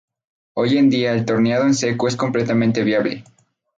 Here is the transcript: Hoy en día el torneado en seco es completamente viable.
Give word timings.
Hoy 0.55 0.79
en 0.79 0.89
día 0.89 1.13
el 1.13 1.25
torneado 1.27 1.65
en 1.67 1.75
seco 1.75 2.07
es 2.07 2.15
completamente 2.15 2.83
viable. 2.83 3.23